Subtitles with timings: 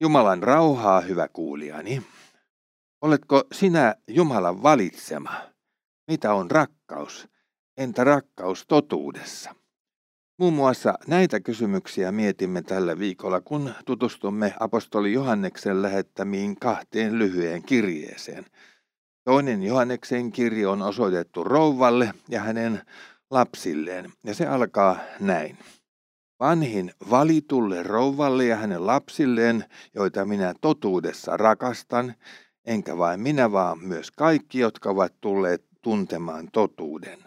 [0.00, 2.02] Jumalan rauhaa, hyvä kuulijani.
[3.02, 5.34] Oletko sinä Jumalan valitsema?
[6.08, 7.28] Mitä on rakkaus?
[7.76, 9.54] Entä rakkaus totuudessa?
[10.38, 18.46] Muun muassa näitä kysymyksiä mietimme tällä viikolla, kun tutustumme apostoli Johanneksen lähettämiin kahteen lyhyeen kirjeeseen.
[19.24, 22.82] Toinen Johanneksen kirje on osoitettu rouvalle ja hänen
[23.30, 25.58] lapsilleen, ja se alkaa näin.
[26.40, 29.64] Vanhin valitulle rouvalle ja hänen lapsilleen,
[29.94, 32.14] joita minä totuudessa rakastan,
[32.64, 37.18] enkä vain minä, vaan myös kaikki, jotka ovat tulleet tuntemaan totuuden.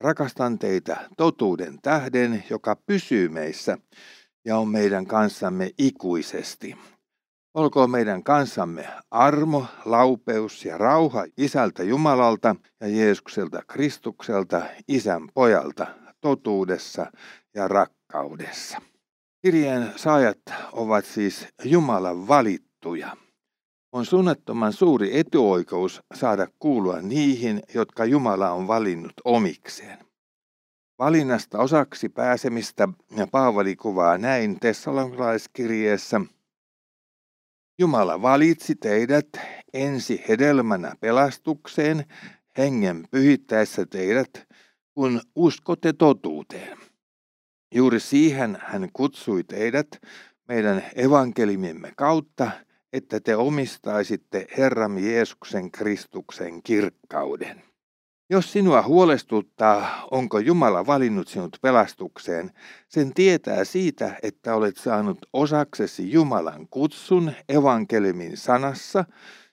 [0.00, 3.78] Rakastan teitä totuuden tähden, joka pysyy meissä
[4.44, 6.76] ja on meidän kanssamme ikuisesti.
[7.54, 15.86] Olkoon meidän kanssamme armo, laupeus ja rauha Isältä Jumalalta ja Jeesukselta Kristukselta, Isän pojalta,
[16.20, 17.12] totuudessa
[17.54, 17.99] ja rakkaudessa.
[19.42, 20.38] Kirjeen saajat
[20.72, 23.16] ovat siis Jumalan valittuja.
[23.92, 29.98] On suunnattoman suuri etuoikeus saada kuulua niihin, jotka Jumala on valinnut omikseen.
[30.98, 32.88] Valinnasta osaksi pääsemistä
[33.30, 36.20] Paavali kuvaa näin Tessalonkalaiskirjeessä.
[37.78, 39.28] Jumala valitsi teidät
[39.72, 42.04] ensi hedelmänä pelastukseen
[42.58, 44.48] hengen pyhittäessä teidät,
[44.94, 46.89] kun uskotte totuuteen.
[47.74, 49.88] Juuri siihen hän kutsui teidät
[50.48, 52.50] meidän evankelimiemme kautta,
[52.92, 57.62] että te omistaisitte Herramme Jeesuksen Kristuksen kirkkauden.
[58.30, 62.50] Jos sinua huolestuttaa, onko Jumala valinnut sinut pelastukseen,
[62.88, 69.04] sen tietää siitä, että olet saanut osaksesi Jumalan kutsun evankeliumin sanassa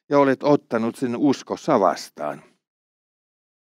[0.10, 2.44] ja olet ottanut sen uskossa vastaan.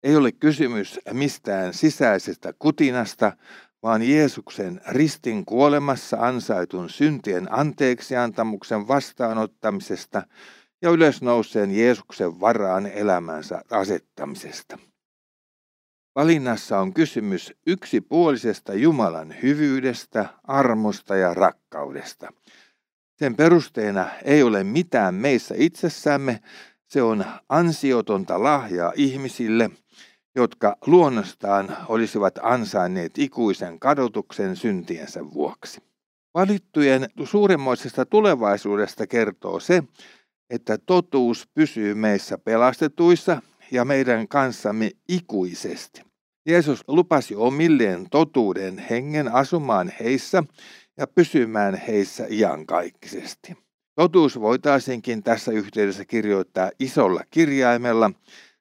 [0.03, 3.31] Ei ole kysymys mistään sisäisestä kutinasta,
[3.83, 10.23] vaan Jeesuksen ristin kuolemassa ansaitun syntien anteeksiantamuksen vastaanottamisesta
[10.81, 14.77] ja ylösnouseen Jeesuksen varaan elämänsä asettamisesta.
[16.15, 22.33] Valinnassa on kysymys yksipuolisesta Jumalan hyvyydestä, armosta ja rakkaudesta.
[23.15, 26.39] Sen perusteena ei ole mitään meissä itsessämme,
[26.87, 29.69] se on ansiotonta lahjaa ihmisille–
[30.39, 35.81] jotka luonnostaan olisivat ansainneet ikuisen kadotuksen syntiensä vuoksi.
[36.33, 39.83] Valittujen suuremmoisesta tulevaisuudesta kertoo se,
[40.49, 43.41] että totuus pysyy meissä pelastetuissa
[43.71, 46.01] ja meidän kanssamme ikuisesti.
[46.45, 50.43] Jeesus lupasi omilleen totuuden hengen asumaan heissä
[50.97, 53.57] ja pysymään heissä iankaikkisesti.
[53.95, 58.11] Totuus voitaisiinkin tässä yhteydessä kirjoittaa isolla kirjaimella,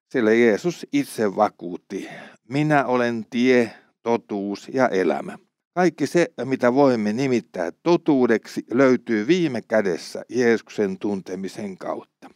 [0.08, 2.08] sillä Jeesus itse vakuutti,
[2.48, 5.38] minä olen tie, totuus ja elämä.
[5.74, 12.30] Kaikki se, mitä voimme nimittää totuudeksi, löytyy viime kädessä Jeesuksen tuntemisen kautta.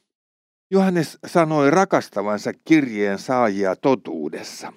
[0.71, 4.73] Johannes sanoi rakastavansa kirjeen saajia totuudessa.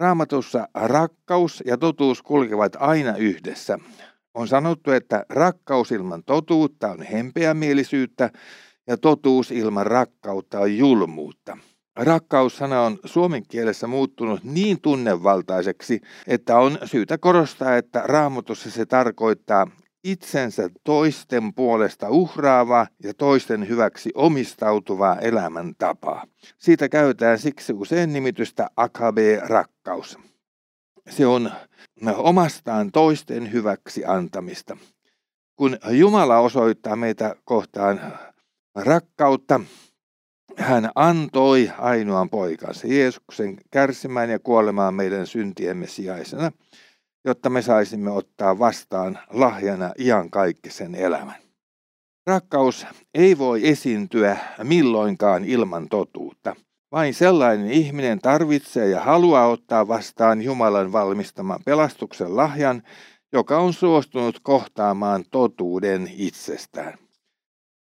[0.00, 3.78] Raamatussa rakkaus ja totuus kulkevat aina yhdessä.
[4.34, 8.30] On sanottu, että rakkaus ilman totuutta on hempeämielisyyttä
[8.86, 11.58] ja totuus ilman rakkautta on julmuutta.
[11.96, 19.66] Rakkaussana on suomen kielessä muuttunut niin tunnevaltaiseksi, että on syytä korostaa, että raamatussa se tarkoittaa
[20.04, 26.24] itsensä toisten puolesta uhraavaa ja toisten hyväksi omistautuvaa elämäntapaa.
[26.58, 30.18] Siitä käytetään siksi usein nimitystä akabe-rakkaus.
[31.10, 31.50] Se on
[32.16, 34.76] omastaan toisten hyväksi antamista.
[35.56, 38.00] Kun Jumala osoittaa meitä kohtaan
[38.74, 39.60] rakkautta,
[40.56, 46.52] hän antoi ainoan poikansa Jeesuksen kärsimään ja kuolemaan meidän syntiemme sijaisena,
[47.24, 51.42] jotta me saisimme ottaa vastaan lahjana iankaikkisen elämän.
[52.26, 56.56] Rakkaus ei voi esiintyä milloinkaan ilman totuutta.
[56.92, 62.82] Vain sellainen ihminen tarvitsee ja haluaa ottaa vastaan Jumalan valmistaman pelastuksen lahjan,
[63.32, 66.98] joka on suostunut kohtaamaan totuuden itsestään.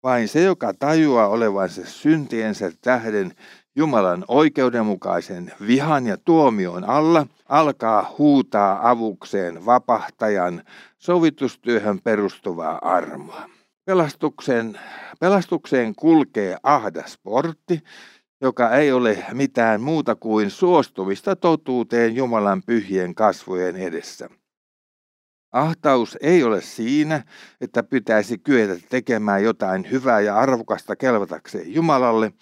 [0.04, 3.32] Vain se, joka tajuaa olevansa syntiensä tähden
[3.76, 10.64] Jumalan oikeudenmukaisen vihan ja tuomion alla, alkaa huutaa avukseen vapahtajan
[10.98, 13.50] sovitustyöhön perustuvaa armoa.
[13.86, 14.80] Pelastuksen,
[15.20, 17.84] pelastukseen kulkee ahdas portti,
[18.42, 24.30] joka ei ole mitään muuta kuin suostumista totuuteen Jumalan pyhien kasvojen edessä.
[25.52, 27.24] Ahtaus ei ole siinä,
[27.62, 32.34] että pitäisi kyetä tekemään jotain hyvää ja arvokasta kelvatakseen Jumalalle,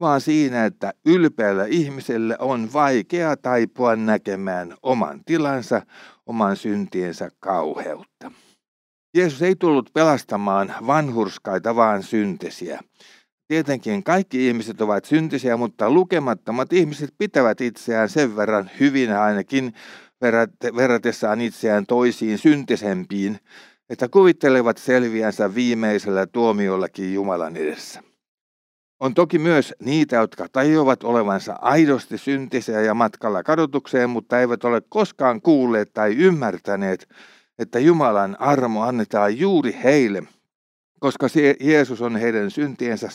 [0.00, 5.82] vaan siinä, että ylpeällä ihmiselle on vaikea taipua näkemään oman tilansa,
[6.26, 8.32] oman syntiensä kauheutta.
[9.16, 12.80] Jeesus ei tullut pelastamaan vanhurskaita, vaan syntisiä.
[13.48, 19.72] Tietenkin kaikki ihmiset ovat syntisiä, mutta lukemattomat ihmiset pitävät itseään sen verran hyvinä ainakin
[20.76, 23.38] verratessaan itseään toisiin syntisempiin,
[23.90, 28.02] että kuvittelevat selviänsä viimeisellä tuomiollakin Jumalan edessä.
[29.00, 34.82] On toki myös niitä, jotka tajuavat olevansa aidosti syntisiä ja matkalla kadotukseen, mutta eivät ole
[34.88, 37.08] koskaan kuulleet tai ymmärtäneet,
[37.58, 40.22] että Jumalan armo annetaan juuri heille,
[41.00, 41.26] koska
[41.60, 43.08] Jeesus on heidän syntiensä,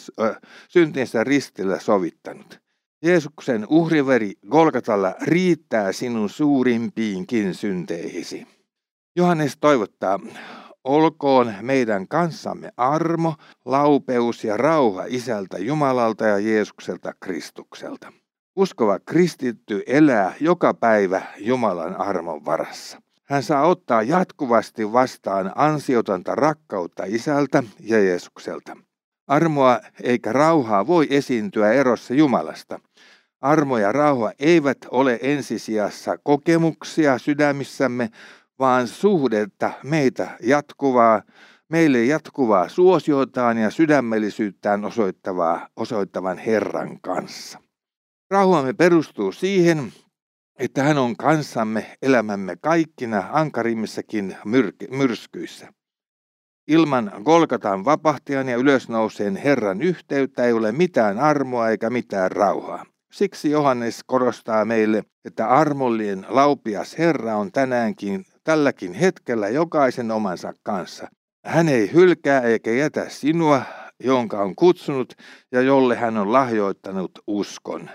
[0.70, 2.67] syntiensä ristillä sovittanut.
[3.02, 8.48] Jeesuksen uhriveri Golgatalla riittää sinun suurimpiinkin synteihisi.
[9.16, 10.20] Johannes toivottaa,
[10.84, 13.36] olkoon meidän kanssamme armo,
[13.66, 18.14] laupeus ja rauha Isältä Jumalalta ja Jeesukselta Kristukselta.
[18.56, 23.02] Uskova kristitty elää joka päivä Jumalan armon varassa.
[23.24, 28.78] Hän saa ottaa jatkuvasti vastaan ansiotonta rakkautta Isältä ja Jeesukselta.
[29.28, 32.80] Armoa eikä rauhaa voi esiintyä erossa Jumalasta.
[33.42, 38.10] Armo ja rauha eivät ole ensisijassa kokemuksia sydämissämme,
[38.60, 41.22] vaan suhdetta meitä jatkuvaa,
[41.70, 47.60] meille jatkuvaa suosiotaan ja sydämellisyyttään osoittavaa, osoittavan Herran kanssa.
[48.32, 49.94] Rauhamme perustuu siihen,
[50.60, 54.38] että hän on kanssamme elämämme kaikkina ankarimmissakin
[54.90, 55.74] myrskyissä.
[56.68, 62.86] Ilman Golgatan vapahtajan ja ylösnouseen Herran yhteyttä ei ole mitään armoa eikä mitään rauhaa.
[63.12, 71.08] Siksi Johannes korostaa meille, että armollinen laupias Herra on tänäänkin tälläkin hetkellä jokaisen omansa kanssa.
[71.46, 73.62] Hän ei hylkää eikä jätä sinua,
[74.04, 75.14] jonka on kutsunut
[75.52, 77.90] ja jolle hän on lahjoittanut uskon.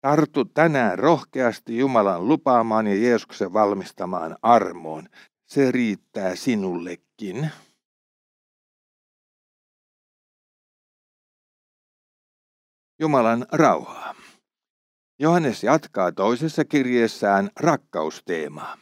[0.00, 5.08] Tartu tänään rohkeasti Jumalan lupaamaan ja Jeesuksen valmistamaan armoon.
[5.46, 7.50] Se riittää sinullekin.
[13.00, 14.14] Jumalan rauhaa.
[15.18, 18.76] Johannes jatkaa toisessa kirjeessään rakkausteemaa.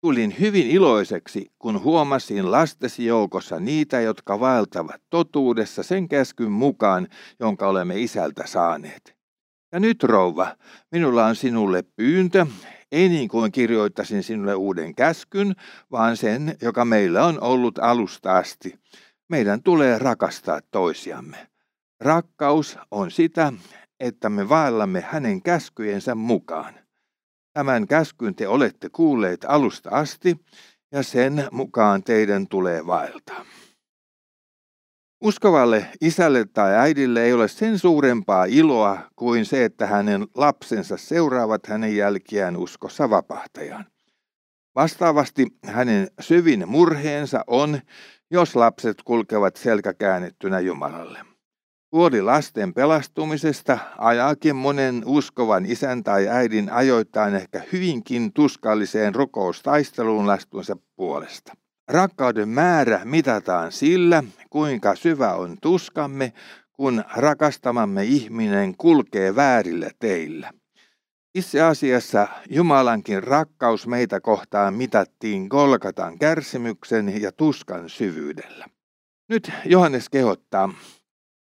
[0.00, 7.08] Tulin hyvin iloiseksi, kun huomasin lastesi joukossa niitä, jotka vaeltavat totuudessa sen käskyn mukaan,
[7.40, 9.16] jonka olemme isältä saaneet.
[9.72, 10.56] Ja nyt rouva,
[10.92, 12.46] minulla on sinulle pyyntö,
[12.92, 15.54] ei niin kuin kirjoittasin sinulle uuden käskyn,
[15.90, 18.78] vaan sen, joka meillä on ollut alusta asti.
[19.28, 21.53] Meidän tulee rakastaa toisiamme.
[22.00, 23.52] Rakkaus on sitä,
[24.00, 26.74] että me vaellamme hänen käskyjensä mukaan.
[27.52, 30.36] Tämän käskyn te olette kuulleet alusta asti,
[30.92, 33.44] ja sen mukaan teidän tulee vaeltaa.
[35.24, 41.66] Uskovalle isälle tai äidille ei ole sen suurempaa iloa kuin se, että hänen lapsensa seuraavat
[41.66, 43.86] hänen jälkiään uskossa vapahtajaan.
[44.74, 47.80] Vastaavasti hänen syvin murheensa on,
[48.30, 51.33] jos lapset kulkevat selkä käännettynä Jumalalle.
[51.94, 60.76] Huoli lasten pelastumisesta ajaakin monen uskovan isän tai äidin ajoittain ehkä hyvinkin tuskalliseen rukoustaisteluun lastunsa
[60.96, 61.52] puolesta.
[61.88, 66.32] Rakkauden määrä mitataan sillä, kuinka syvä on tuskamme,
[66.72, 70.50] kun rakastamamme ihminen kulkee väärillä teillä.
[71.34, 78.66] Itse asiassa Jumalankin rakkaus meitä kohtaan mitattiin Golgatan kärsimyksen ja tuskan syvyydellä.
[79.28, 80.74] Nyt Johannes kehottaa,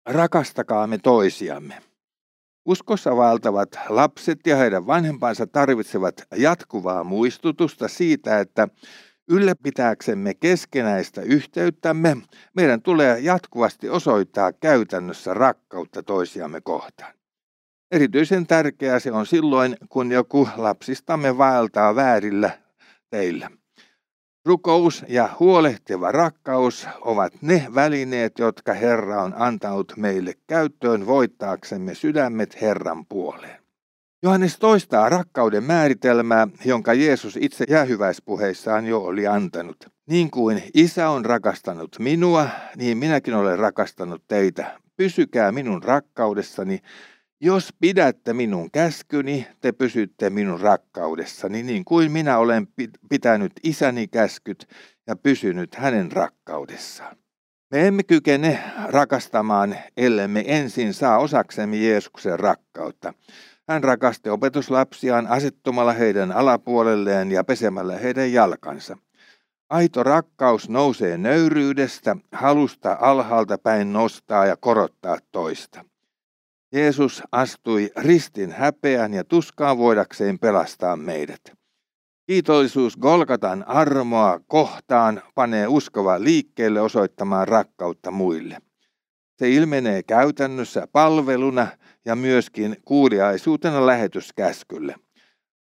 [0.08, 1.82] rakastakaamme toisiamme.
[2.66, 8.68] Uskossa valtavat lapset ja heidän vanhempansa tarvitsevat jatkuvaa muistutusta siitä, että
[9.30, 12.18] ylläpitääksemme keskenäistä yhteyttämme,
[12.56, 17.14] meidän tulee jatkuvasti osoittaa käytännössä rakkautta toisiamme kohtaan.
[17.92, 22.60] Erityisen tärkeää se on silloin, kun joku lapsistamme vaeltaa väärillä
[23.10, 23.50] teillä.
[24.48, 32.62] Rukous ja huolehtiva rakkaus ovat ne välineet, jotka Herra on antanut meille käyttöön voittaaksemme sydämet
[32.62, 33.62] Herran puoleen.
[34.24, 39.88] Johannes toistaa rakkauden määritelmää, jonka Jeesus itse jäähyväispuheissaan jo oli antanut.
[40.10, 44.80] Niin kuin isä on rakastanut minua, niin minäkin olen rakastanut teitä.
[44.98, 46.80] Pysykää minun rakkaudessani,
[47.42, 52.68] jos pidätte minun käskyni, te pysytte minun rakkaudessani, niin kuin minä olen
[53.10, 54.68] pitänyt isäni käskyt
[55.08, 57.18] ja pysynyt hänen rakkaudessaan.
[57.72, 63.14] Me emme kykene rakastamaan, ellemme ensin saa osaksemme Jeesuksen rakkautta.
[63.70, 68.98] Hän rakasti opetuslapsiaan asettumalla heidän alapuolelleen ja pesemällä heidän jalkansa.
[69.70, 75.86] Aito rakkaus nousee nöyryydestä, halusta alhaalta päin nostaa ja korottaa toista.
[76.72, 81.42] Jeesus astui ristin häpeän ja tuskaan voidakseen pelastaa meidät.
[82.26, 88.58] Kiitollisuus Golgatan armoa kohtaan panee uskova liikkeelle osoittamaan rakkautta muille.
[89.38, 91.68] Se ilmenee käytännössä palveluna
[92.06, 94.96] ja myöskin kuuliaisuutena lähetyskäskylle.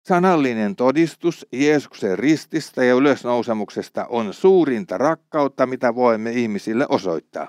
[0.09, 7.49] Sanallinen todistus Jeesuksen rististä ja ylösnousemuksesta on suurinta rakkautta, mitä voimme ihmisille osoittaa.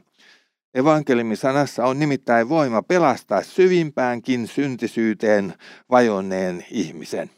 [0.74, 5.54] Evankeliumisanassa on nimittäin voima pelastaa syvimpäänkin syntisyyteen
[5.90, 7.30] vajonneen ihmisen.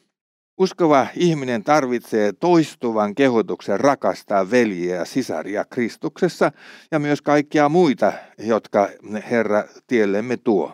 [0.58, 6.52] Uskova ihminen tarvitsee toistuvan kehotuksen rakastaa veljiä ja sisaria Kristuksessa
[6.92, 8.90] ja myös kaikkia muita, jotka
[9.32, 10.74] Herra tiellemme tuo.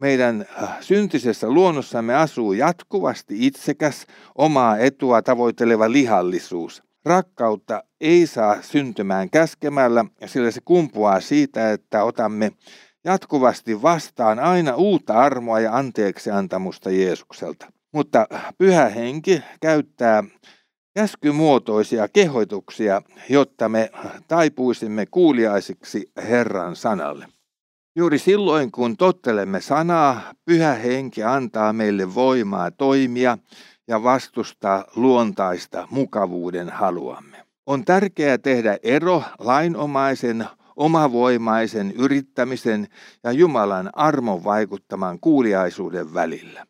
[0.00, 6.87] Meidän äh, syntisessä luonnossamme asuu jatkuvasti itsekäs, omaa etua tavoitteleva lihallisuus.
[7.04, 12.52] Rakkautta ei saa syntymään käskemällä, sillä se kumpuaa siitä, että otamme
[13.04, 17.72] jatkuvasti vastaan aina uutta armoa ja anteeksiantamusta Jeesukselta.
[17.92, 18.26] Mutta
[18.58, 20.24] pyhä henki käyttää
[20.94, 23.90] käskymuotoisia kehoituksia, jotta me
[24.28, 27.26] taipuisimme kuuliaisiksi Herran sanalle.
[27.96, 33.38] Juuri silloin, kun tottelemme sanaa, pyhä henki antaa meille voimaa toimia
[33.88, 37.44] ja vastustaa luontaista mukavuuden haluamme.
[37.66, 42.88] On tärkeää tehdä ero lainomaisen, omavoimaisen yrittämisen
[43.24, 46.66] ja Jumalan armon vaikuttaman kuuliaisuuden välillä.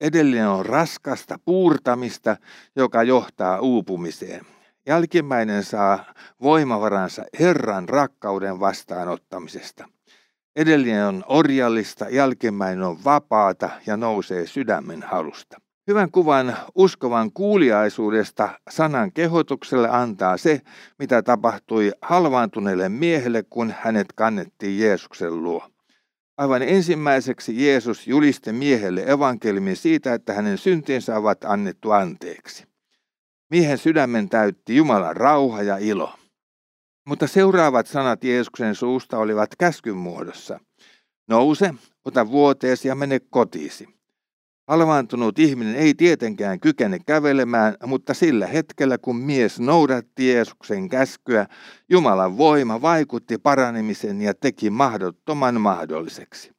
[0.00, 2.36] Edellinen on raskasta puurtamista,
[2.76, 4.46] joka johtaa uupumiseen.
[4.86, 6.04] Jälkimmäinen saa
[6.42, 9.88] voimavaransa Herran rakkauden vastaanottamisesta.
[10.56, 15.65] Edellinen on orjallista, jälkimmäinen on vapaata ja nousee sydämen halusta.
[15.88, 20.60] Hyvän kuvan uskovan kuuliaisuudesta sanan kehotukselle antaa se,
[20.98, 25.68] mitä tapahtui halvaantuneelle miehelle, kun hänet kannettiin Jeesuksen luo.
[26.36, 32.64] Aivan ensimmäiseksi Jeesus julisti miehelle evankeliumin siitä, että hänen syntinsä ovat annettu anteeksi.
[33.50, 36.12] Miehen sydämen täytti Jumalan rauha ja ilo.
[37.08, 40.60] Mutta seuraavat sanat Jeesuksen suusta olivat käskyn muodossa.
[41.28, 41.74] Nouse,
[42.04, 43.95] ota vuoteesi ja mene kotiisi.
[44.68, 51.46] Halvaantunut ihminen ei tietenkään kykene kävelemään, mutta sillä hetkellä kun mies noudatti Jeesuksen käskyä,
[51.88, 56.50] Jumalan voima vaikutti paranemisen ja teki mahdottoman mahdolliseksi.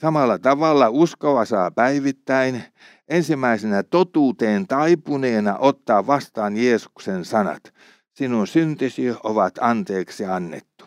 [0.00, 2.62] Samalla tavalla uskova saa päivittäin
[3.08, 7.74] ensimmäisenä totuuteen taipuneena ottaa vastaan Jeesuksen sanat.
[8.12, 10.84] Sinun syntisi ovat anteeksi annettu.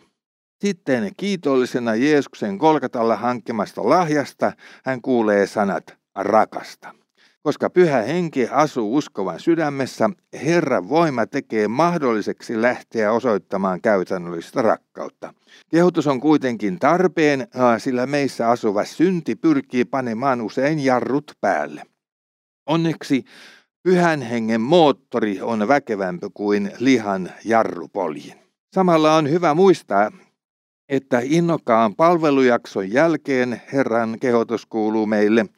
[0.61, 4.51] Sitten kiitollisena Jeesuksen kolkatalla hankkimasta lahjasta
[4.85, 5.83] hän kuulee sanat–
[6.15, 6.93] rakasta.
[7.43, 10.09] Koska pyhä henki asuu uskovan sydämessä,
[10.45, 15.33] Herran voima tekee mahdolliseksi lähteä osoittamaan käytännöllistä rakkautta.
[15.71, 21.83] Kehotus on kuitenkin tarpeen, sillä meissä asuva synti pyrkii panemaan usein jarrut päälle.
[22.65, 23.23] Onneksi
[23.83, 28.35] pyhän hengen moottori on väkevämpi kuin lihan jarrupoljin.
[28.75, 30.11] Samalla on hyvä muistaa,
[30.89, 35.45] että innokkaan palvelujakson jälkeen Herran kehotus kuuluu meille–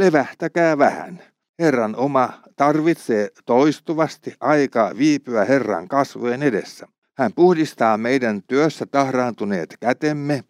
[0.00, 1.22] levähtäkää vähän.
[1.58, 6.86] Herran oma tarvitsee toistuvasti aikaa viipyä Herran kasvojen edessä.
[7.18, 10.44] Hän puhdistaa meidän työssä tahraantuneet kätemme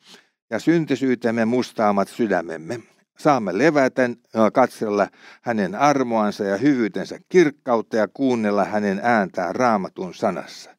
[0.51, 2.81] ja syntisyytemme mustaamat sydämemme.
[3.19, 4.11] Saamme levätä
[4.53, 5.09] katsella
[5.43, 10.71] hänen armoansa ja hyvyytensä kirkkautta ja kuunnella hänen ääntään raamatun sanassa.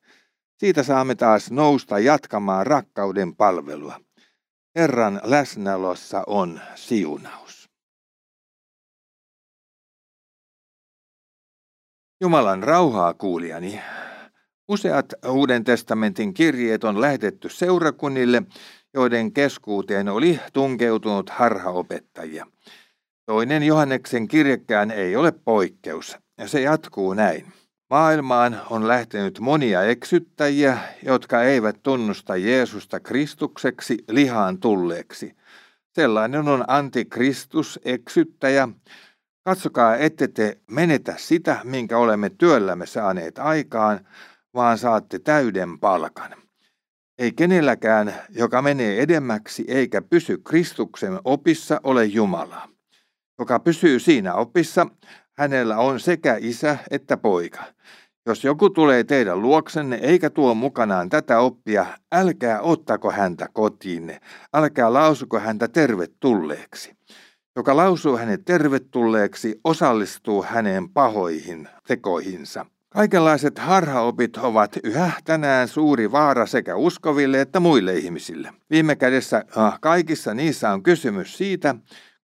[0.58, 4.00] Siitä saamme taas nousta jatkamaan rakkauden palvelua.
[4.76, 7.61] Herran läsnäolossa on siunaus.
[12.24, 13.82] Jumalan rauhaa kuulijani.
[14.68, 18.44] Useat Uuden testamentin kirjeet on lähetetty seurakunnille,
[18.94, 22.48] joiden keskuuteen oli tunkeutunut harhaopettajia.
[23.26, 27.46] Toinen Johanneksen kirjekään ei ole poikkeus, ja se jatkuu näin.
[27.90, 35.36] Maailmaan on lähtenyt monia eksyttäjiä, jotka eivät tunnusta Jeesusta Kristukseksi lihaan tulleeksi.
[35.94, 38.68] Sellainen on antikristus, eksyttäjä,
[39.44, 44.08] Katsokaa, ette te menetä sitä, minkä olemme työllämme saaneet aikaan,
[44.54, 46.36] vaan saatte täyden palkan.
[47.18, 52.68] Ei kenelläkään, joka menee edemmäksi eikä pysy Kristuksen opissa, ole Jumalaa.
[53.40, 54.88] Joka pysyy siinä opissa,
[55.38, 57.64] hänellä on sekä isä että poika.
[58.26, 64.22] Jos joku tulee teidän luoksenne eikä tuo mukanaan tätä oppia, älkää ottako häntä kotiinne,
[64.54, 66.96] älkää lausuko häntä tervetulleeksi
[67.56, 72.66] joka lausuu hänet tervetulleeksi, osallistuu hänen pahoihin tekoihinsa.
[72.90, 78.54] Kaikenlaiset harhaopit ovat yhä tänään suuri vaara sekä uskoville että muille ihmisille.
[78.70, 81.76] Viime kädessä äh, kaikissa niissä on kysymys siitä,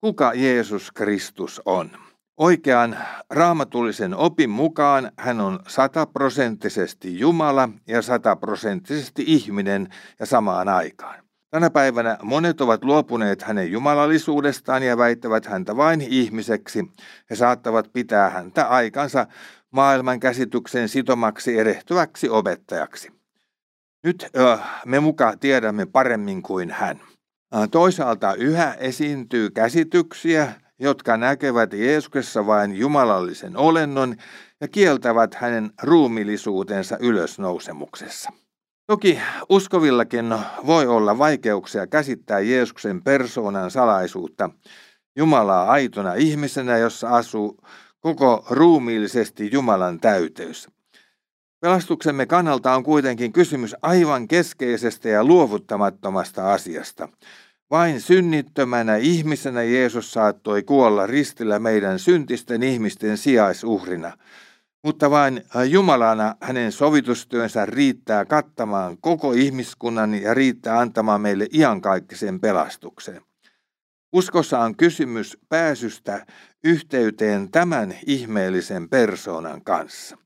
[0.01, 1.91] kuka Jeesus Kristus on.
[2.37, 2.99] Oikean
[3.31, 9.89] raamatullisen opin mukaan hän on sataprosenttisesti Jumala ja sataprosenttisesti ihminen
[10.21, 11.24] ja samaan aikaan.
[11.55, 16.91] Tänä päivänä monet ovat luopuneet hänen jumalallisuudestaan ja väittävät häntä vain ihmiseksi.
[17.31, 19.27] He saattavat pitää häntä aikansa
[19.71, 23.13] maailman käsityksen sitomaksi erehtyväksi opettajaksi.
[24.05, 24.27] Nyt
[24.87, 27.01] me mukaan tiedämme paremmin kuin hän.
[27.71, 34.17] Toisaalta yhä esiintyy käsityksiä, jotka näkevät Jeesuksessa vain jumalallisen olennon
[34.61, 38.33] ja kieltävät hänen ruumillisuutensa ylösnousemuksessa.
[38.87, 40.35] Toki uskovillakin
[40.67, 44.51] voi olla vaikeuksia käsittää Jeesuksen persoonan salaisuutta
[45.17, 47.61] Jumalaa aitona ihmisenä, jossa asuu
[48.01, 50.69] koko ruumiillisesti Jumalan täyteys.
[51.61, 57.09] Pelastuksemme kannalta on kuitenkin kysymys aivan keskeisestä ja luovuttamattomasta asiasta.
[57.71, 64.13] Vain synnittömänä ihmisenä Jeesus saattoi kuolla ristillä meidän syntisten ihmisten sijaisuhrina–
[64.85, 72.41] mutta vain äh, Jumalana hänen sovitustyönsä riittää kattamaan koko ihmiskunnan ja riittää antamaan meille iankaikkisen
[72.41, 73.23] pelastuksen.
[74.13, 76.27] Uskossa on kysymys pääsystä
[76.65, 80.17] yhteyteen tämän ihmeellisen persoonan kanssa.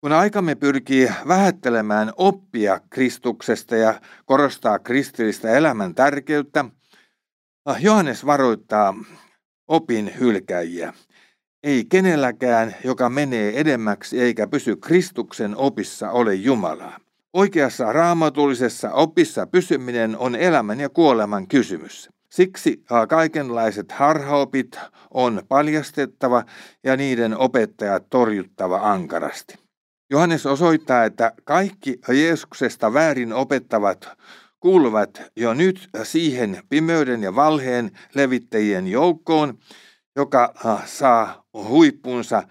[0.00, 6.64] Kun aikamme pyrkii vähättelemään oppia Kristuksesta ja korostaa kristillistä elämän tärkeyttä,
[7.70, 8.94] äh, Johannes varoittaa
[9.68, 10.92] opin hylkäjiä.
[11.64, 16.98] Ei kenelläkään, joka menee edemmäksi eikä pysy Kristuksen opissa, ole Jumalaa.
[17.32, 22.10] Oikeassa raamatullisessa opissa pysyminen on elämän ja kuoleman kysymys.
[22.30, 24.78] Siksi kaikenlaiset harhaopit
[25.10, 26.44] on paljastettava
[26.82, 29.54] ja niiden opettajat torjuttava ankarasti.
[30.10, 34.08] Johannes osoittaa, että kaikki Jeesuksesta väärin opettavat
[34.60, 39.58] kuuluvat jo nyt siihen pimeyden ja valheen levittäjien joukkoon,
[40.16, 42.42] joka äh, saa huippunsa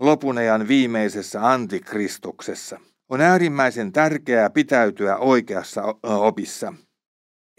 [0.00, 2.80] lopun ajan viimeisessä antikristuksessa.
[3.08, 6.74] On äärimmäisen tärkeää pitäytyä oikeassa opissa.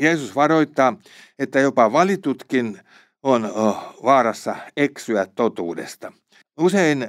[0.01, 0.97] Jeesus varoittaa,
[1.39, 2.79] että jopa valitutkin
[3.23, 3.51] on
[4.03, 6.13] vaarassa eksyä totuudesta.
[6.59, 7.07] Usein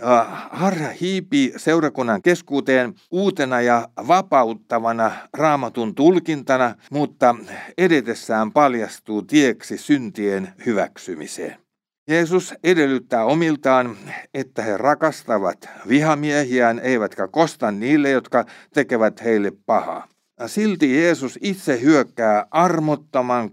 [0.50, 7.34] harha hiipii seurakunnan keskuuteen uutena ja vapauttavana raamatun tulkintana, mutta
[7.78, 11.63] edetessään paljastuu tieksi syntien hyväksymiseen.
[12.08, 13.96] Jeesus edellyttää omiltaan,
[14.34, 20.08] että he rakastavat vihamiehiään, eivätkä kosta niille, jotka tekevät heille pahaa.
[20.46, 23.50] Silti Jeesus itse hyökkää armottoman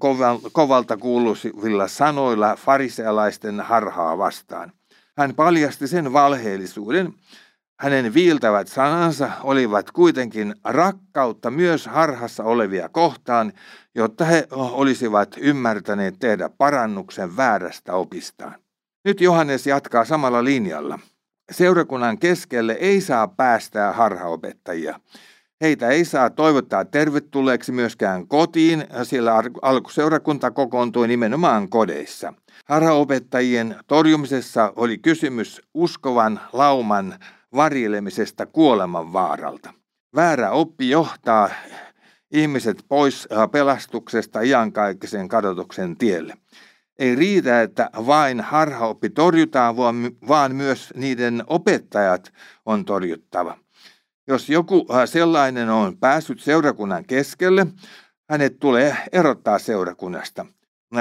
[0.51, 4.71] kovalta kuuluvilla sanoilla farisealaisten harhaa vastaan.
[5.17, 7.13] Hän paljasti sen valheellisuuden,
[7.81, 13.53] hänen viiltävät sanansa olivat kuitenkin rakkautta myös harhassa olevia kohtaan,
[13.95, 18.55] jotta he olisivat ymmärtäneet tehdä parannuksen väärästä opistaan.
[19.05, 20.99] Nyt Johannes jatkaa samalla linjalla.
[21.51, 24.99] Seurakunnan keskelle ei saa päästää harhaopettajia.
[25.61, 32.33] Heitä ei saa toivottaa tervetulleeksi myöskään kotiin, sillä alkuseurakunta kokoontui nimenomaan kodeissa.
[32.65, 37.15] Harhaopettajien torjumisessa oli kysymys uskovan lauman
[37.55, 39.73] varjelemisesta kuoleman vaaralta.
[40.15, 41.49] Väärä oppi johtaa
[42.31, 46.33] ihmiset pois äh, pelastuksesta iankaikkisen kadotuksen tielle.
[46.99, 49.77] Ei riitä, että vain harhaoppi torjutaan,
[50.27, 52.33] vaan myös niiden opettajat
[52.65, 53.57] on torjuttava.
[54.27, 57.67] Jos joku äh, sellainen on päässyt seurakunnan keskelle,
[58.29, 60.45] hänet tulee erottaa seurakunnasta.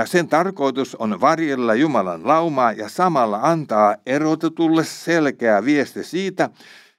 [0.04, 6.50] Sen tarkoitus on varjella Jumalan laumaa ja samalla antaa erotetulle selkeä viesti siitä,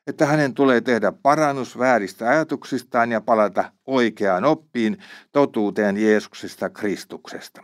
[0.07, 4.97] että hänen tulee tehdä parannus vääristä ajatuksistaan ja palata oikeaan oppiin
[5.31, 7.61] totuuteen Jeesuksesta Kristuksesta.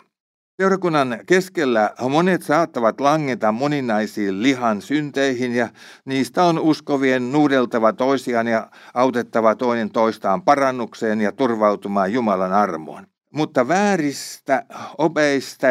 [0.61, 5.69] Seurakunnan keskellä monet saattavat langeta moninaisiin lihan synteihin ja
[6.05, 13.07] niistä on uskovien nuudeltava toisiaan ja autettava toinen toistaan parannukseen ja turvautumaan Jumalan armoon.
[13.37, 14.65] Mutta vääristä
[14.97, 15.67] opeista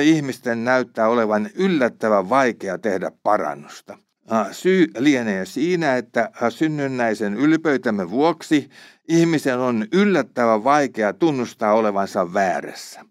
[0.00, 3.98] ihmisten näyttää olevan yllättävän vaikea tehdä parannusta.
[4.52, 8.68] Syy lienee siinä, että synnynnäisen ylpeytämme vuoksi
[9.08, 13.04] ihmisen on yllättävän vaikea tunnustaa olevansa väärässä.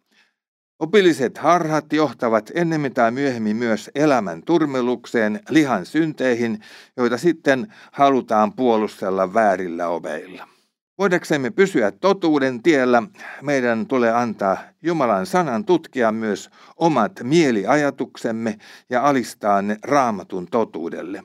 [0.80, 6.60] Opilliset harhat johtavat ennemmin tai myöhemmin myös elämän turmelukseen, lihan synteihin,
[6.98, 10.55] joita sitten halutaan puolustella väärillä oveilla.
[10.98, 13.04] Voidaksemme pysyä totuuden tiellä,
[13.42, 18.58] meidän tulee antaa Jumalan sanan tutkia myös omat mieliajatuksemme
[18.90, 21.24] ja alistaa ne raamatun totuudelle.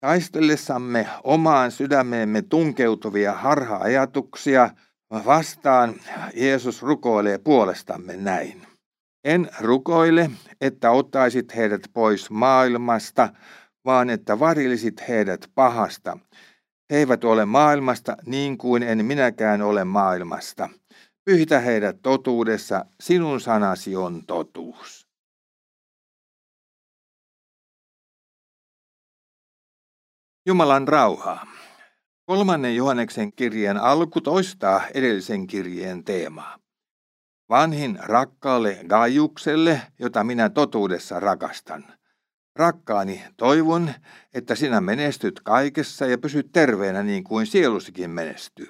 [0.00, 4.70] Taistellessamme omaan sydämeemme tunkeutuvia harha-ajatuksia
[5.10, 5.94] vastaan
[6.34, 8.62] Jeesus rukoilee puolestamme näin.
[9.24, 13.28] En rukoile, että ottaisit heidät pois maailmasta,
[13.84, 16.18] vaan että varilisit heidät pahasta.
[16.92, 20.68] Eivät ole maailmasta niin kuin en minäkään ole maailmasta.
[21.24, 25.08] Pyhitä heidät totuudessa, sinun sanasi on totuus.
[30.46, 31.46] Jumalan rauhaa.
[32.26, 36.58] Kolmannen Johanneksen kirjeen alku toistaa edellisen kirjeen teemaa.
[37.48, 42.01] Vanhin rakkaalle Gajukselle, jota minä totuudessa rakastan.
[42.56, 43.90] Rakkaani, toivon,
[44.34, 48.68] että sinä menestyt kaikessa ja pysyt terveenä niin kuin sielusikin menestyy.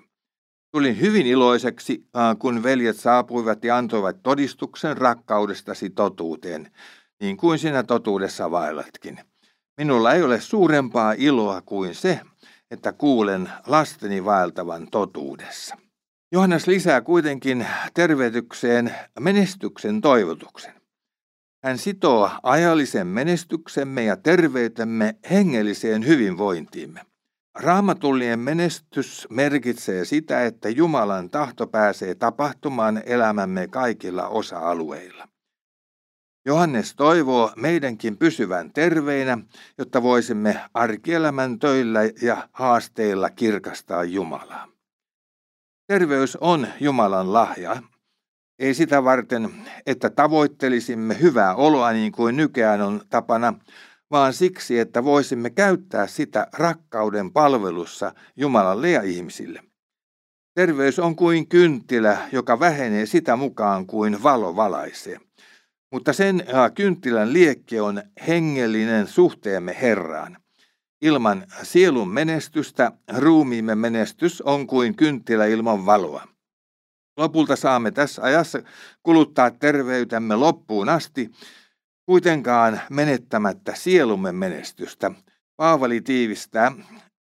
[0.75, 2.07] Tulin hyvin iloiseksi,
[2.39, 6.71] kun veljet saapuivat ja antoivat todistuksen rakkaudestasi totuuteen,
[7.21, 9.19] niin kuin sinä totuudessa vaellatkin.
[9.79, 12.21] Minulla ei ole suurempaa iloa kuin se,
[12.71, 15.77] että kuulen lasteni vaeltavan totuudessa.
[16.33, 20.82] Johannes lisää kuitenkin tervehdykseen menestyksen toivotuksen.
[21.65, 27.01] Hän sitoo ajallisen menestyksemme ja terveytemme hengelliseen hyvinvointiimme.
[27.55, 35.29] Raamatullien menestys merkitsee sitä, että Jumalan tahto pääsee tapahtumaan elämämme kaikilla osa-alueilla.
[36.47, 39.39] Johannes toivoo meidänkin pysyvän terveinä,
[39.79, 44.69] jotta voisimme arkielämän töillä ja haasteilla kirkastaa Jumalaa.
[45.87, 47.83] Terveys on Jumalan lahja.
[48.59, 49.51] Ei sitä varten,
[49.87, 53.55] että tavoittelisimme hyvää oloa niin kuin nykyään on tapana,
[54.11, 59.63] vaan siksi, että voisimme käyttää sitä rakkauden palvelussa Jumalalle ja ihmisille.
[60.55, 65.19] Terveys on kuin kynttilä, joka vähenee sitä mukaan kuin valo valaisee.
[65.93, 70.37] Mutta sen kynttilän liekki on hengellinen suhteemme Herraan.
[71.03, 76.32] Ilman sielun menestystä ruumiimme menestys on kuin kynttilä ilman valoa.
[77.17, 78.63] Lopulta saamme tässä ajassa
[79.03, 81.31] kuluttaa terveytemme loppuun asti,
[82.07, 85.11] kuitenkaan menettämättä sielumme menestystä.
[85.57, 86.73] Paavali tiivistää,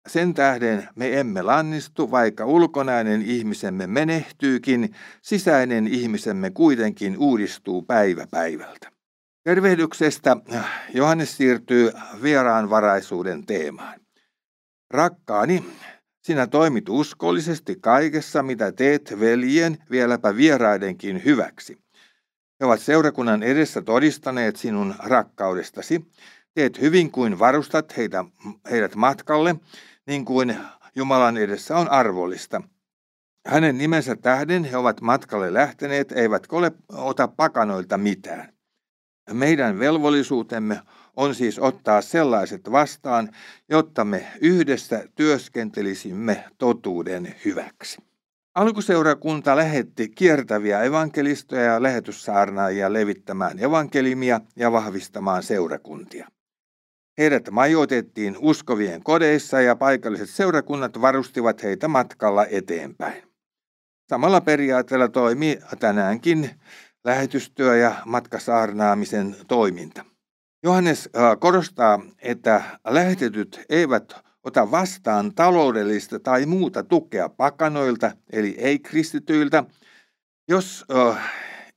[0.09, 8.90] sen tähden me emme lannistu, vaikka ulkonainen ihmisemme menehtyykin, sisäinen ihmisemme kuitenkin uudistuu päivä päivältä.
[9.44, 10.37] Tervehdyksestä
[10.94, 14.01] Johannes siirtyy vieraanvaraisuuden teemaan.
[14.90, 15.64] Rakkaani,
[16.29, 21.79] sinä toimit uskollisesti kaikessa, mitä teet veljen, vieläpä vieraidenkin hyväksi.
[22.61, 26.07] He ovat seurakunnan edessä todistaneet sinun rakkaudestasi.
[26.55, 28.25] Teet hyvin kuin varustat heitä,
[28.71, 29.57] heidät matkalle,
[30.07, 30.57] niin kuin
[30.97, 32.62] Jumalan edessä on arvollista.
[33.47, 38.53] Hänen nimensä tähden he ovat matkalle lähteneet, eivätkä ole ota pakanoilta mitään.
[39.33, 40.81] Meidän velvollisuutemme
[41.18, 43.28] on siis ottaa sellaiset vastaan,
[43.68, 47.98] jotta me yhdessä työskentelisimme totuuden hyväksi.
[48.54, 56.28] Alkuseurakunta lähetti kiertäviä evankelistoja ja lähetyssaarnaajia levittämään evankelimia ja vahvistamaan seurakuntia.
[57.18, 63.22] Heidät majoitettiin uskovien kodeissa ja paikalliset seurakunnat varustivat heitä matkalla eteenpäin.
[64.09, 66.50] Samalla periaatteella toimii tänäänkin
[67.04, 70.08] lähetystyö ja matkasaarnaamisen toiminta.
[70.62, 79.64] Johannes korostaa, että lähetetyt eivät ota vastaan taloudellista tai muuta tukea pakanoilta, eli ei-kristityiltä,
[80.49, 80.85] jos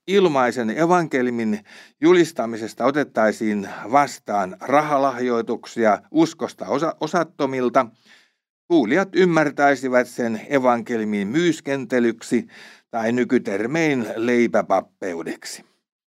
[0.07, 1.59] ilmaisen evankelimin
[2.01, 7.85] julistamisesta otettaisiin vastaan rahalahjoituksia uskosta osa- osattomilta,
[8.67, 12.47] kuulijat ymmärtäisivät sen evankelimin myyskentelyksi
[12.91, 15.70] tai nykytermein leipäpappeudeksi.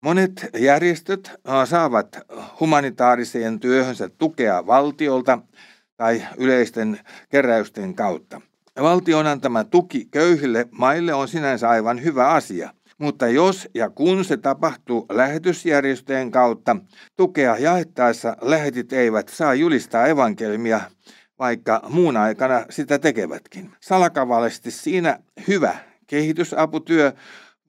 [0.05, 1.31] Monet järjestöt
[1.65, 2.19] saavat
[2.61, 5.39] humanitaariseen työhönsä tukea valtiolta
[5.97, 8.41] tai yleisten keräysten kautta.
[8.81, 14.37] Valtion antama tuki köyhille maille on sinänsä aivan hyvä asia, mutta jos ja kun se
[14.37, 16.77] tapahtuu lähetysjärjestöjen kautta,
[17.17, 20.81] tukea jaettaessa lähetit eivät saa julistaa evankelmia,
[21.39, 23.71] vaikka muun aikana sitä tekevätkin.
[23.81, 27.13] Salakavallisesti siinä hyvä kehitysaputyö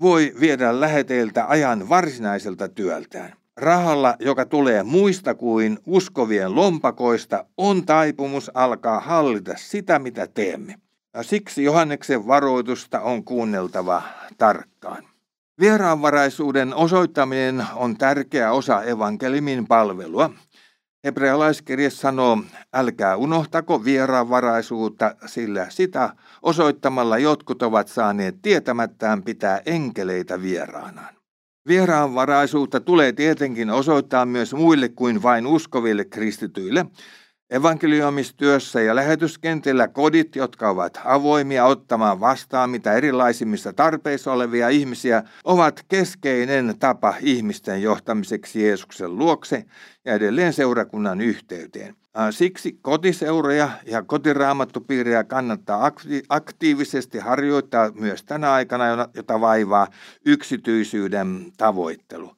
[0.02, 3.34] voi viedä läheteiltä ajan varsinaiselta työltään.
[3.58, 10.76] Rahalla, joka tulee muista kuin uskovien lompakoista, on taipumus alkaa hallita sitä, mitä teemme.
[11.14, 14.02] Ja siksi Johanneksen varoitusta on kuunneltava
[14.38, 15.04] tarkkaan.
[15.60, 20.30] Vieraanvaraisuuden osoittaminen on tärkeä osa evankelimin palvelua.
[21.04, 22.38] Hebrealaiskirje sanoo,
[22.74, 31.16] älkää unohtako vieraanvaraisuutta, sillä sitä osoittamalla jotkut ovat saaneet tietämättään pitää enkeleitä vieraanaan.
[31.68, 36.86] Vieraanvaraisuutta tulee tietenkin osoittaa myös muille kuin vain uskoville kristityille.
[37.50, 45.86] Evankelioimistyössä ja lähetyskentillä kodit, jotka ovat avoimia ottamaan vastaan mitä erilaisimmissa tarpeissa olevia ihmisiä, ovat
[45.88, 49.66] keskeinen tapa ihmisten johtamiseksi Jeesuksen luokse
[50.06, 51.96] ja edelleen seurakunnan yhteyteen.
[52.32, 55.92] Siksi kotiseuroja ja kotiraamattupiirejä kannattaa
[56.30, 59.88] aktiivisesti harjoittaa myös tänä aikana, jota vaivaa
[60.26, 62.36] yksityisyyden tavoittelu.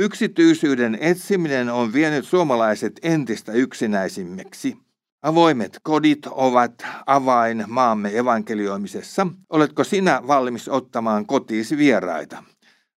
[0.00, 4.76] Yksityisyyden etsiminen on vienyt suomalaiset entistä yksinäisimmiksi.
[5.22, 9.26] Avoimet kodit ovat avain maamme evankelioimisessa.
[9.50, 12.42] Oletko sinä valmis ottamaan kotiisi vieraita?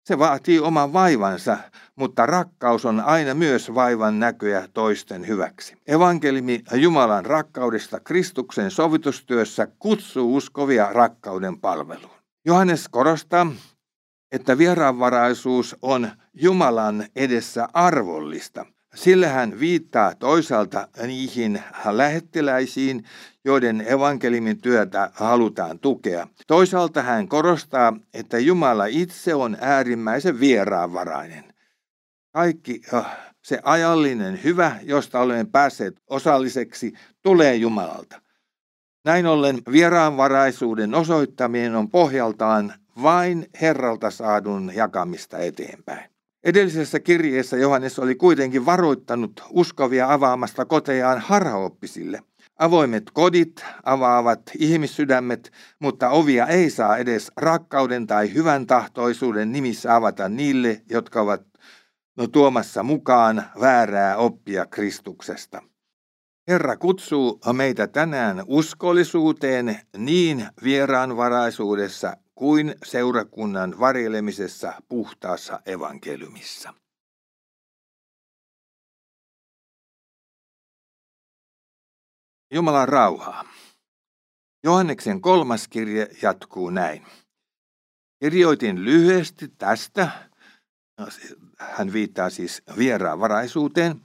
[0.05, 1.57] Se vaatii oman vaivansa,
[1.95, 5.75] mutta rakkaus on aina myös vaivan näköjä toisten hyväksi.
[5.87, 12.19] Evankelimi Jumalan rakkaudesta Kristuksen sovitustyössä kutsuu uskovia rakkauden palveluun.
[12.45, 13.51] Johannes korostaa,
[14.31, 16.09] että vieraanvaraisuus on
[16.41, 18.65] Jumalan edessä arvollista.
[18.95, 23.03] Sillä hän viittaa toisaalta niihin lähettiläisiin,
[23.45, 26.27] joiden evankelimin työtä halutaan tukea.
[26.47, 31.43] Toisaalta hän korostaa, että Jumala itse on äärimmäisen vieraanvarainen.
[32.33, 32.81] Kaikki
[33.43, 38.21] se ajallinen hyvä, josta olemme päässeet osalliseksi, tulee Jumalalta.
[39.05, 46.08] Näin ollen vieraanvaraisuuden osoittaminen on pohjaltaan vain Herralta saadun jakamista eteenpäin.
[46.43, 52.21] Edellisessä kirjeessä Johannes oli kuitenkin varoittanut uskovia avaamasta kotejaan harhaoppisille.
[52.59, 60.29] Avoimet kodit avaavat ihmissydämet, mutta ovia ei saa edes rakkauden tai hyvän tahtoisuuden nimissä avata
[60.29, 61.41] niille, jotka ovat
[62.17, 65.61] no, tuomassa mukaan väärää oppia Kristuksesta.
[66.49, 76.73] Herra kutsuu meitä tänään uskollisuuteen niin vieraanvaraisuudessa kuin seurakunnan varjelemisessa puhtaassa evankeliumissa.
[82.53, 83.43] Jumalan rauhaa.
[84.63, 87.05] Johanneksen kolmas kirje jatkuu näin.
[88.23, 90.29] Kirjoitin lyhyesti tästä,
[90.99, 91.07] no,
[91.59, 94.01] hän viittaa siis vieraanvaraisuuteen,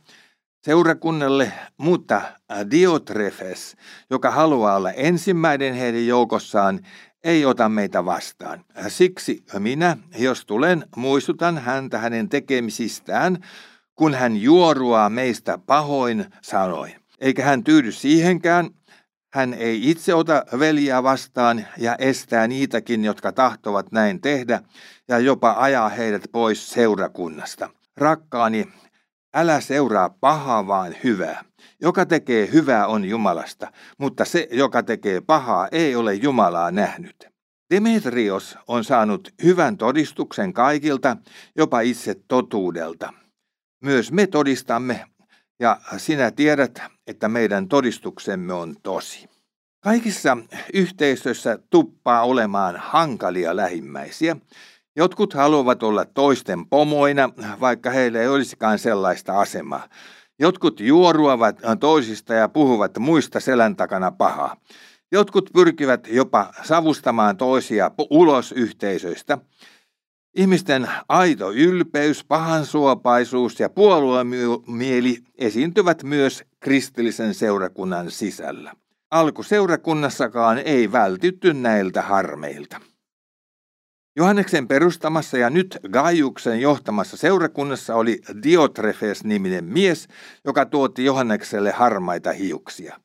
[0.64, 2.22] seurakunnalle, mutta
[2.70, 3.77] Diotrefes,
[4.11, 6.81] joka haluaa olla ensimmäinen heidän joukossaan,
[7.24, 8.64] ei ota meitä vastaan.
[8.88, 13.38] Siksi minä, jos tulen, muistutan häntä hänen tekemisistään,
[13.94, 16.94] kun hän juoruaa meistä pahoin sanoin.
[17.20, 18.70] Eikä hän tyydy siihenkään,
[19.33, 24.61] hän ei itse ota veliä vastaan ja estää niitäkin, jotka tahtovat näin tehdä,
[25.09, 27.70] ja jopa ajaa heidät pois seurakunnasta.
[27.96, 28.68] Rakkaani,
[29.35, 31.44] älä seuraa pahaa, vaan hyvää.
[31.81, 37.29] Joka tekee hyvää on Jumalasta, mutta se, joka tekee pahaa, ei ole Jumalaa nähnyt.
[37.75, 41.16] Demetrios on saanut hyvän todistuksen kaikilta,
[41.57, 43.12] jopa itse totuudelta.
[43.85, 45.05] Myös me todistamme,
[45.61, 49.29] ja sinä tiedät, että meidän todistuksemme on tosi.
[49.81, 50.37] Kaikissa
[50.75, 54.37] yhteisöissä tuppaa olemaan hankalia lähimmäisiä.
[54.96, 57.30] Jotkut haluavat olla toisten pomoina,
[57.61, 59.88] vaikka heillä ei olisikaan sellaista asemaa.
[60.38, 64.57] Jotkut juoruavat toisista ja puhuvat muista selän takana pahaa.
[65.12, 69.38] Jotkut pyrkivät jopa savustamaan toisia ulos yhteisöistä.
[70.37, 78.72] Ihmisten aito ylpeys, pahansuopaisuus ja puoluemieli esiintyvät myös kristillisen seurakunnan sisällä.
[79.11, 82.80] Alkuseurakunnassakaan ei vältytty näiltä harmeilta.
[84.16, 90.09] Johanneksen perustamassa ja nyt Gaiuksen johtamassa seurakunnassa oli Diotrefes-niminen mies,
[90.44, 93.00] joka tuotti Johannekselle harmaita hiuksia.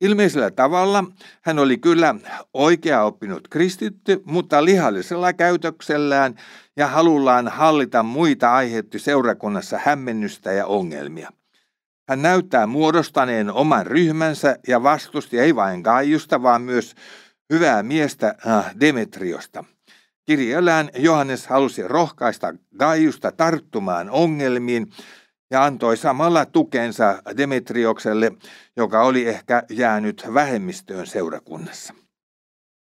[0.00, 1.04] Ilmeisellä tavalla
[1.42, 2.14] hän oli kyllä
[2.54, 6.34] oikea oppinut kristitty, mutta lihallisella käytöksellään
[6.76, 11.30] ja halullaan hallita muita aiheutti seurakunnassa hämmennystä ja ongelmia.
[12.08, 16.94] Hän näyttää muodostaneen oman ryhmänsä ja vastusti ei vain Gaiusta, vaan myös
[17.52, 19.64] hyvää miestä äh, Demetriosta–
[20.26, 24.86] Kirjellään Johannes halusi rohkaista Gaiusta tarttumaan ongelmiin
[25.50, 28.32] ja antoi samalla tukensa Demetriokselle,
[28.76, 31.94] joka oli ehkä jäänyt vähemmistöön seurakunnassa.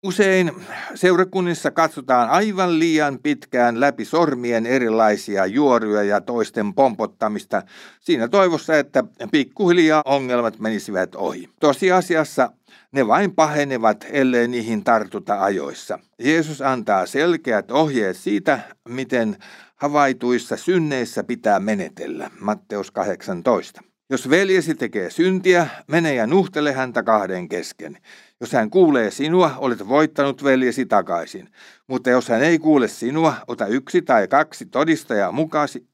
[0.05, 0.53] Usein
[0.95, 7.63] seurakunnissa katsotaan aivan liian pitkään läpi sormien erilaisia juoruja ja toisten pompottamista
[8.01, 11.49] siinä toivossa, että pikkuhiljaa ongelmat menisivät ohi.
[11.61, 12.53] Tosiasiassa
[12.93, 15.99] ne vain pahenevat, ellei niihin tartuta ajoissa.
[16.19, 19.37] Jeesus antaa selkeät ohjeet siitä, miten
[19.77, 22.31] havaituissa synneissä pitää menetellä.
[22.41, 23.94] Matteus 18.
[24.11, 27.99] Jos veljesi tekee syntiä, mene ja nuhtele häntä kahden kesken.
[28.41, 31.49] Jos hän kuulee sinua, olet voittanut veljesi takaisin.
[31.87, 35.87] Mutta jos hän ei kuule sinua, ota yksi tai kaksi todistajaa mukasi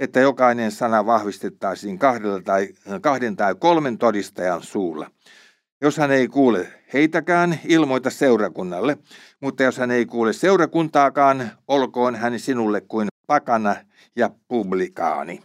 [0.00, 2.68] että jokainen sana vahvistettaisiin kahdella tai,
[3.00, 5.10] kahden tai kolmen todistajan suulla.
[5.80, 8.98] Jos hän ei kuule heitäkään, ilmoita seurakunnalle,
[9.40, 13.76] mutta jos hän ei kuule seurakuntaakaan, olkoon hän sinulle kuin pakana
[14.16, 15.42] ja publikaani.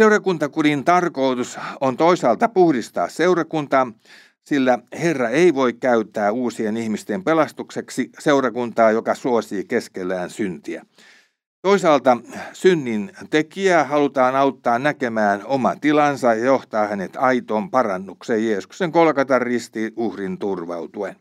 [0.00, 3.92] Seurakuntakurin tarkoitus on toisaalta puhdistaa seurakuntaa,
[4.44, 10.86] sillä Herra ei voi käyttää uusien ihmisten pelastukseksi seurakuntaa, joka suosii keskellään syntiä.
[11.62, 12.16] Toisaalta
[12.52, 19.92] synnin tekijää halutaan auttaa näkemään oma tilansa ja johtaa hänet aitoon parannukseen Jeesuksen kolkatan risti
[19.96, 21.16] uhrin turvautuen.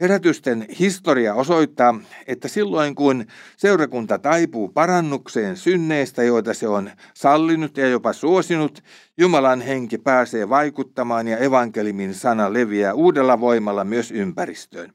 [0.00, 3.24] Herätysten historia osoittaa, että silloin kun
[3.56, 8.82] seurakunta taipuu parannukseen synneistä, joita se on sallinut ja jopa suosinut,
[9.18, 14.92] Jumalan henki pääsee vaikuttamaan ja evankelimin sana leviää uudella voimalla myös ympäristöön.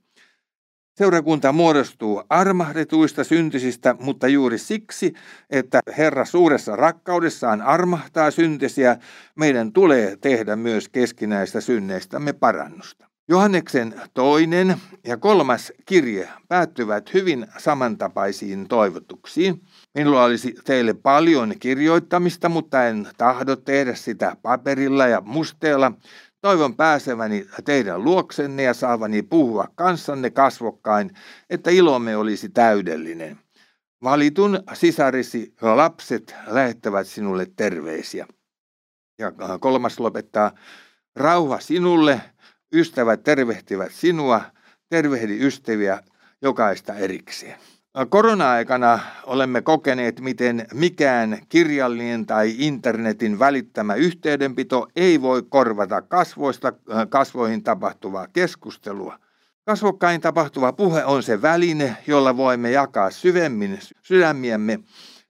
[0.96, 5.14] Seurakunta muodostuu armahdetuista syntisistä, mutta juuri siksi,
[5.50, 8.98] että Herra suuressa rakkaudessaan armahtaa syntisiä,
[9.36, 13.13] meidän tulee tehdä myös keskinäistä synneistämme parannusta.
[13.30, 19.62] Johanneksen toinen ja kolmas kirje päättyvät hyvin samantapaisiin toivotuksiin.
[19.96, 25.92] Minulla olisi teille paljon kirjoittamista, mutta en tahdo tehdä sitä paperilla ja musteella.
[26.42, 31.12] Toivon pääseväni teidän luoksenne ja saavani puhua kanssanne kasvokkain,
[31.50, 33.40] että ilomme olisi täydellinen.
[34.04, 38.28] Valitun sisarisi lapset lähettävät sinulle terveisiä.
[39.20, 40.52] Ja kolmas lopettaa,
[41.16, 42.22] rauha sinulle,
[42.74, 44.42] Ystävät tervehtivät sinua,
[44.90, 46.00] tervehdi ystäviä
[46.42, 47.56] jokaista erikseen.
[48.10, 56.74] Korona-aikana olemme kokeneet, miten mikään kirjallinen tai internetin välittämä yhteydenpito ei voi korvata kasvoista
[57.10, 59.20] kasvoihin tapahtuvaa keskustelua.
[59.66, 64.80] Kasvokkain tapahtuva puhe on se väline, jolla voimme jakaa syvemmin sydämiemme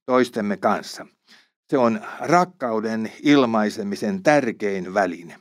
[0.05, 1.05] toistemme kanssa.
[1.69, 5.35] Se on rakkauden ilmaisemisen tärkein väline.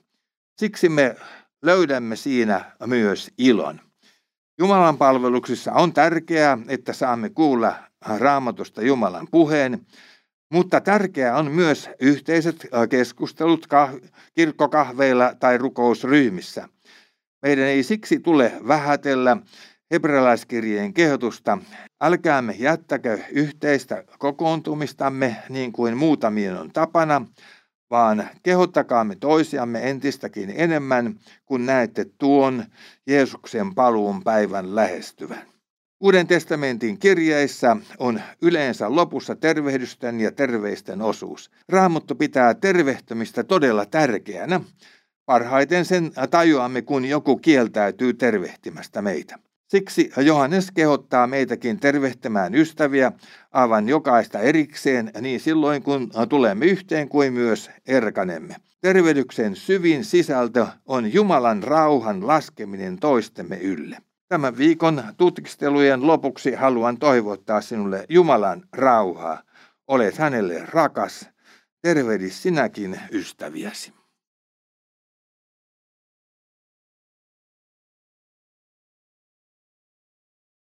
[0.58, 1.16] Siksi me
[1.62, 3.80] löydämme siinä myös ilon.
[4.58, 7.74] Jumalan palveluksissa on tärkeää, että saamme kuulla
[8.18, 9.86] raamatusta Jumalan puheen,
[10.52, 13.66] mutta tärkeää on myös yhteiset keskustelut
[14.34, 16.68] kirkkokahveilla tai rukousryhmissä.
[17.42, 19.36] Meidän ei siksi tule vähätellä
[19.90, 21.58] hebrealaiskirjeen kehotusta,
[22.02, 27.26] älkäämme jättäkö yhteistä kokoontumistamme niin kuin muutamien on tapana,
[27.92, 32.64] vaan kehottakaamme toisiamme entistäkin enemmän, kun näette tuon
[33.06, 35.42] Jeesuksen paluun päivän lähestyvän.
[36.00, 41.50] Uuden testamentin kirjeissä on yleensä lopussa tervehdysten ja terveisten osuus.
[41.68, 44.60] Raamattu pitää tervehtymistä todella tärkeänä.
[45.26, 49.38] Parhaiten sen tajuamme, kun joku kieltäytyy tervehtimästä meitä.
[49.72, 53.12] Siksi Johannes kehottaa meitäkin tervehtämään ystäviä
[53.52, 58.56] aivan jokaista erikseen niin silloin kun tulemme yhteen kuin myös erkanemme.
[58.80, 63.98] Tervehdyksen syvin sisältö on Jumalan rauhan laskeminen toistemme ylle.
[64.28, 69.42] Tämän viikon tutkistelujen lopuksi haluan toivottaa sinulle Jumalan rauhaa.
[69.88, 71.28] Olet hänelle rakas.
[71.82, 74.01] Tervehdi sinäkin ystäviäsi.